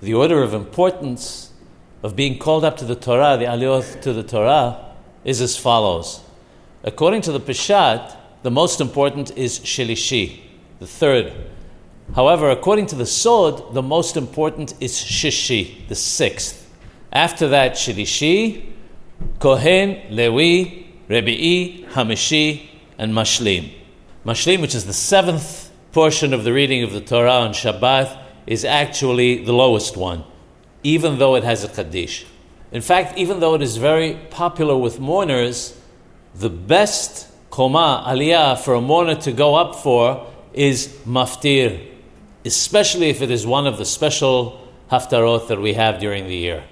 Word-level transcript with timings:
The 0.00 0.12
order 0.12 0.42
of 0.42 0.52
importance 0.52 1.52
of 2.02 2.14
being 2.14 2.38
called 2.38 2.64
up 2.64 2.76
to 2.78 2.84
the 2.84 2.94
Torah, 2.94 3.38
the 3.38 3.46
aliyot 3.46 4.02
to 4.02 4.12
the 4.12 4.22
Torah, 4.22 4.94
is 5.24 5.40
as 5.40 5.56
follows. 5.56 6.20
According 6.84 7.22
to 7.22 7.32
the 7.32 7.40
Peshat, 7.40 8.14
the 8.42 8.50
most 8.50 8.82
important 8.82 9.36
is 9.38 9.58
Shilishi, 9.60 10.40
the 10.80 10.86
third. 10.86 11.32
However, 12.14 12.50
according 12.50 12.86
to 12.88 12.94
the 12.94 13.06
Sod, 13.06 13.72
the 13.72 13.82
most 13.82 14.18
important 14.18 14.74
is 14.80 14.92
Shishi, 14.92 15.88
the 15.88 15.94
sixth. 15.94 16.70
After 17.10 17.48
that, 17.48 17.72
Shelishi, 17.72 18.72
Kohen, 19.40 20.14
Levi, 20.14 20.84
Rebi'i, 21.08 21.88
Hamishi, 21.88 22.68
and 22.98 23.14
Mashlim. 23.14 23.72
Mashlim, 24.26 24.60
which 24.60 24.74
is 24.74 24.84
the 24.84 24.92
seventh 24.92 25.72
portion 25.92 26.34
of 26.34 26.44
the 26.44 26.52
reading 26.52 26.82
of 26.82 26.92
the 26.92 27.00
Torah 27.00 27.40
on 27.40 27.52
Shabbat, 27.52 28.24
is 28.46 28.64
actually 28.64 29.44
the 29.44 29.52
lowest 29.52 29.96
one, 29.96 30.24
even 30.82 31.18
though 31.18 31.34
it 31.34 31.44
has 31.44 31.64
a 31.64 31.68
Kaddish. 31.68 32.26
In 32.72 32.82
fact, 32.82 33.16
even 33.18 33.40
though 33.40 33.54
it 33.54 33.62
is 33.62 33.76
very 33.76 34.14
popular 34.30 34.76
with 34.76 35.00
mourners, 35.00 35.78
the 36.34 36.50
best 36.50 37.28
koma 37.50 38.04
aliyah 38.06 38.58
for 38.58 38.74
a 38.74 38.80
mourner 38.80 39.14
to 39.14 39.32
go 39.32 39.54
up 39.54 39.74
for 39.76 40.26
is 40.52 40.88
maftir, 41.06 41.86
especially 42.44 43.08
if 43.08 43.22
it 43.22 43.30
is 43.30 43.46
one 43.46 43.66
of 43.66 43.78
the 43.78 43.84
special 43.84 44.68
haftarot 44.90 45.48
that 45.48 45.60
we 45.60 45.74
have 45.74 45.98
during 46.00 46.26
the 46.26 46.36
year. 46.36 46.64